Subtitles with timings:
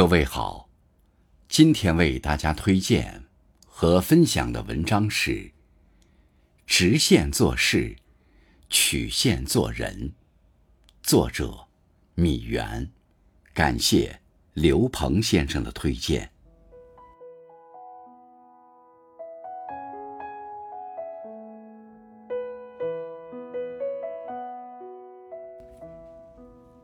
[0.00, 0.70] 各位好，
[1.46, 3.24] 今天为大家推荐
[3.66, 5.52] 和分享的文章是：
[6.66, 7.94] 直线做事，
[8.70, 10.14] 曲线做人。
[11.02, 11.66] 作者
[12.14, 12.90] 米原，
[13.52, 14.22] 感谢
[14.54, 16.30] 刘鹏先生的推荐。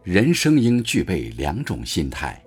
[0.03, 2.46] 人生应具备两种心态。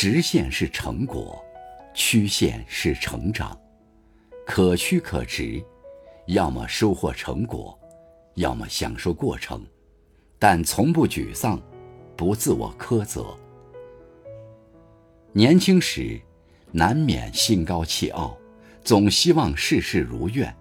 [0.00, 1.44] 直线是成果，
[1.92, 3.58] 曲线是成长，
[4.46, 5.60] 可曲可直，
[6.28, 7.76] 要么收获成果，
[8.36, 9.60] 要么享受过程，
[10.38, 11.60] 但从不沮丧，
[12.16, 13.36] 不自我苛责。
[15.32, 16.20] 年轻时，
[16.70, 18.38] 难免心高气傲，
[18.84, 20.54] 总希望事事如愿，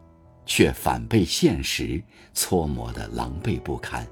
[0.47, 2.01] 却反被现实
[2.33, 4.03] 搓磨得狼狈不堪。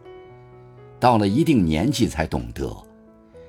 [1.00, 2.85] 到了一定年纪，才懂得。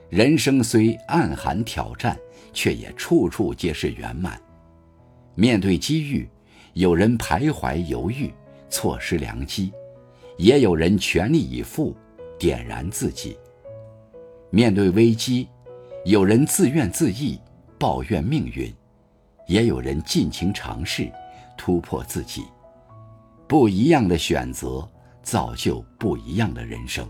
[0.08, 2.16] 人生虽暗含挑战，
[2.52, 4.40] 却也处处皆是圆满。
[5.34, 6.28] 面对机遇，
[6.74, 8.32] 有人徘徊犹豫，
[8.70, 9.72] 错失良机；
[10.38, 11.94] 也有人全力以赴，
[12.38, 13.36] 点燃自己。
[14.50, 15.48] 面对危机，
[16.04, 17.38] 有人自怨自艾，
[17.78, 18.72] 抱怨命运；
[19.48, 21.10] 也有人尽情尝试，
[21.58, 22.44] 突破自己。
[23.48, 24.88] 不一样的选择，
[25.22, 27.08] 造就不一样的人生。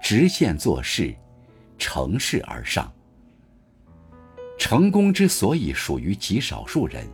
[0.00, 1.14] 直线做事。
[1.82, 2.88] 乘势而上。
[4.56, 7.04] 成功之所以属于极少数人，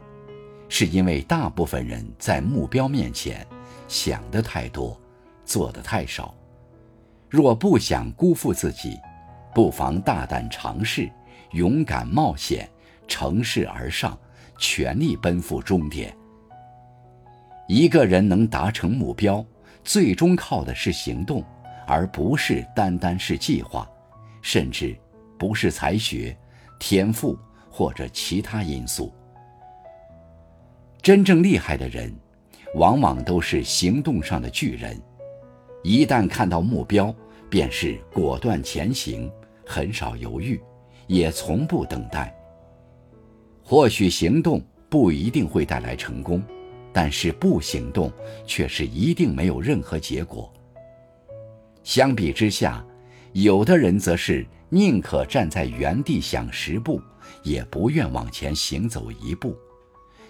[0.68, 3.46] 是因为大部分人在目标面前
[3.88, 5.00] 想的太多，
[5.42, 6.34] 做的太少。
[7.30, 9.00] 若不想辜负自己，
[9.54, 11.10] 不妨大胆尝试，
[11.52, 12.68] 勇敢冒险，
[13.06, 14.18] 乘势而上，
[14.58, 16.14] 全力奔赴终点。
[17.66, 19.42] 一个人能达成目标，
[19.82, 21.42] 最终靠的是行动，
[21.86, 23.90] 而不是单单是计划。
[24.50, 24.96] 甚至
[25.38, 26.34] 不是才学、
[26.80, 27.38] 天赋
[27.70, 29.12] 或者其他因素。
[31.02, 32.10] 真正厉害的人，
[32.74, 34.98] 往往都是行动上的巨人。
[35.84, 37.14] 一旦看到目标，
[37.50, 39.30] 便是果断前行，
[39.66, 40.58] 很少犹豫，
[41.08, 42.34] 也从不等待。
[43.62, 46.42] 或许行动不一定会带来成功，
[46.90, 48.10] 但是不行动
[48.46, 50.50] 却是一定没有任何结果。
[51.84, 52.82] 相比之下，
[53.32, 57.00] 有的人则是宁可站在原地想十步，
[57.42, 59.56] 也不愿往前行走一步，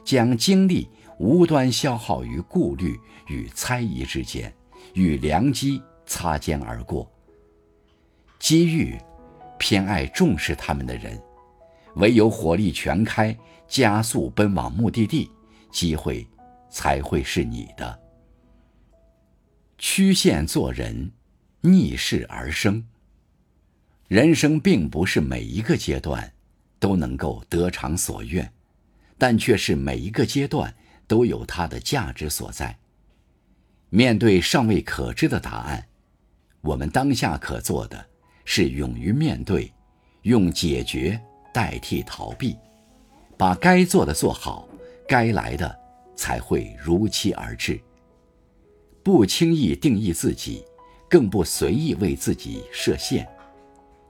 [0.05, 0.89] 将精力
[1.19, 2.99] 无端消耗于顾虑
[3.29, 4.53] 与猜疑之间，
[4.95, 7.11] 与良机擦肩而过。
[8.39, 8.97] 机遇
[9.59, 11.21] 偏爱重视他们的人，
[11.97, 13.37] 唯有火力全开，
[13.67, 15.31] 加速奔往目的地，
[15.71, 16.27] 机会
[16.71, 17.99] 才会是你的。
[19.79, 21.11] 曲线做人。
[21.61, 22.85] 逆势而生。
[24.07, 26.33] 人生并不是每一个阶段
[26.79, 28.51] 都能够得偿所愿，
[29.19, 30.75] 但却是每一个阶段
[31.07, 32.79] 都有它的价值所在。
[33.91, 35.87] 面对尚未可知的答案，
[36.61, 38.07] 我们当下可做的
[38.45, 39.73] 是勇于面对，
[40.23, 41.21] 用解决
[41.53, 42.57] 代替逃避，
[43.37, 44.69] 把该做的做好，
[45.07, 45.79] 该来的
[46.15, 47.81] 才会如期而至。
[49.03, 50.65] 不轻易定义自己。
[51.09, 53.27] 更不随意为自己设限，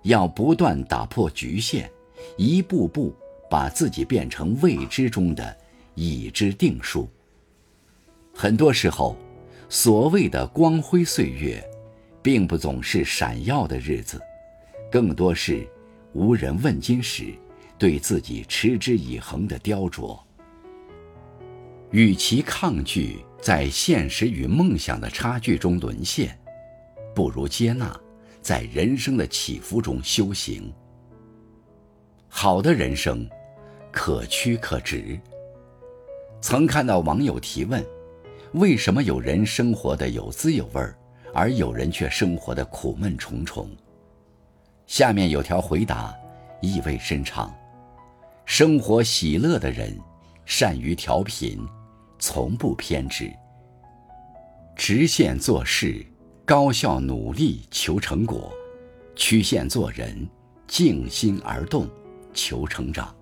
[0.02, 1.90] 要不断打破局限，
[2.36, 3.14] 一步步
[3.48, 5.56] 把自己变成未知中的
[5.94, 7.08] 已知定数。
[8.34, 9.16] 很多时候，
[9.68, 11.62] 所谓的光辉岁月，
[12.22, 14.20] 并不总是闪耀的日子，
[14.90, 15.66] 更多是
[16.12, 17.32] 无人问津时，
[17.78, 20.18] 对自己持之以恒的雕琢。
[21.90, 26.38] 与其抗拒在现实与梦想的差距中沦陷。
[27.18, 28.00] 不如接纳，
[28.40, 30.72] 在人生的起伏中修行。
[32.28, 33.28] 好的人生，
[33.90, 35.18] 可曲可直。
[36.40, 37.84] 曾看到网友提问：
[38.52, 40.96] 为什么有人生活的有滋有味儿，
[41.34, 43.68] 而有人却生活的苦闷重重？
[44.86, 46.14] 下面有条回答，
[46.62, 47.52] 意味深长：
[48.44, 49.92] 生活喜乐的人，
[50.44, 51.58] 善于调频，
[52.20, 53.28] 从不偏执，
[54.76, 56.06] 直线做事。
[56.48, 58.50] 高效努力求成果，
[59.14, 60.26] 曲线做人，
[60.66, 61.86] 静心而动
[62.32, 63.14] 求成长，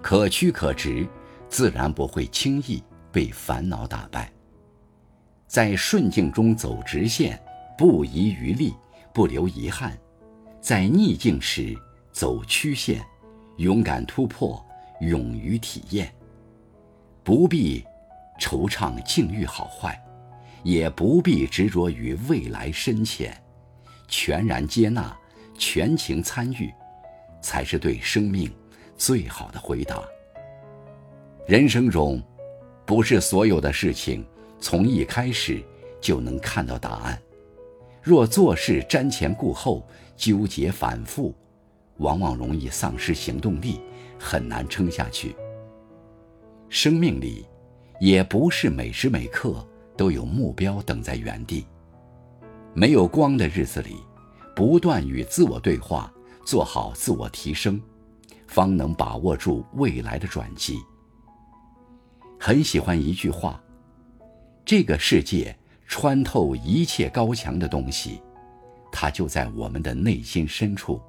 [0.00, 1.06] 可曲可直，
[1.50, 2.82] 自然不会轻易
[3.12, 4.32] 被烦恼打败。
[5.46, 7.38] 在顺境中走直线，
[7.76, 8.74] 不遗余力，
[9.12, 9.90] 不留遗憾；
[10.62, 11.76] 在逆境时
[12.10, 13.04] 走曲线，
[13.58, 14.64] 勇敢突破，
[15.02, 16.10] 勇于体验。
[17.22, 17.84] 不必
[18.40, 20.02] 惆怅境遇好坏。
[20.62, 23.36] 也不必执着于未来深浅，
[24.08, 25.16] 全然接纳，
[25.56, 26.72] 全情参与，
[27.40, 28.50] 才是对生命
[28.96, 30.02] 最好的回答。
[31.46, 32.22] 人生中，
[32.84, 34.24] 不是所有的事情
[34.60, 35.62] 从一开始
[36.00, 37.20] 就能看到答案。
[38.02, 39.86] 若做事瞻前顾后、
[40.16, 41.34] 纠结反复，
[41.96, 43.80] 往往容易丧失行动力，
[44.18, 45.34] 很难撑下去。
[46.68, 47.46] 生命里，
[48.00, 49.66] 也不是每时每刻
[49.96, 51.66] 都有目标等在原地。
[52.74, 53.96] 没有光的日子里，
[54.54, 56.12] 不断与自我对话，
[56.44, 57.80] 做好自我提升，
[58.46, 60.78] 方能把握住未来的转机。
[62.38, 63.62] 很喜欢一句话
[64.64, 65.56] ：“这个世界
[65.86, 68.22] 穿透一切高墙的东西，
[68.90, 71.00] 它就在我们的内心深处。”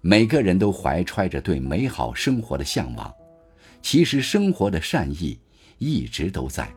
[0.00, 3.12] 每个人都怀揣着对美好生活的向往，
[3.82, 5.38] 其实生活的善意
[5.78, 6.72] 一直都在。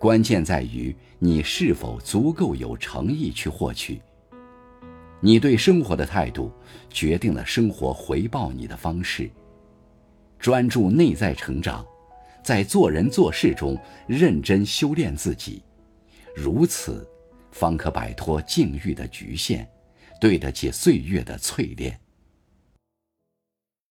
[0.00, 4.00] 关键在于你是否足够有诚意去获取。
[5.20, 6.50] 你对生活的态度，
[6.88, 9.30] 决定了生活回报你的方式。
[10.38, 11.84] 专注内在成长，
[12.42, 15.62] 在做人做事中认真修炼自己，
[16.34, 17.06] 如此，
[17.50, 19.68] 方可摆脱境遇的局限，
[20.18, 22.00] 对得起岁月的淬炼。